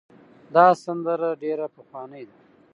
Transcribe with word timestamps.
دا 0.55 0.67
سندره 0.83 1.29
ډېره 1.43 1.65
پخوانۍ 1.75 2.23
ده. 2.29 2.37